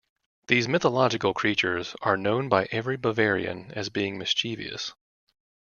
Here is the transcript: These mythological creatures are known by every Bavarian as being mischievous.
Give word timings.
These 0.47 0.67
mythological 0.67 1.31
creatures 1.35 1.95
are 2.01 2.17
known 2.17 2.49
by 2.49 2.67
every 2.71 2.97
Bavarian 2.97 3.71
as 3.75 3.89
being 3.89 4.17
mischievous. 4.17 4.93